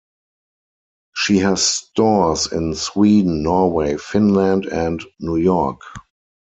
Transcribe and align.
She 1.15 1.37
has 1.37 1.63
stores 1.63 2.51
in 2.51 2.73
Sweden, 2.73 3.43
Norway, 3.43 3.97
Finland 3.97 4.65
and 4.65 4.99
New 5.19 5.37
York. 5.37 5.81